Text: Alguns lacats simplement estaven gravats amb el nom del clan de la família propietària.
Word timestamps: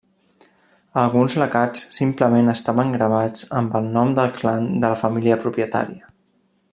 Alguns 1.01 1.35
lacats 1.41 1.83
simplement 1.97 2.49
estaven 2.53 2.95
gravats 2.95 3.45
amb 3.61 3.77
el 3.81 3.93
nom 3.99 4.15
del 4.21 4.33
clan 4.41 4.67
de 4.73 4.85
la 4.95 5.01
família 5.03 5.39
propietària. 5.45 6.11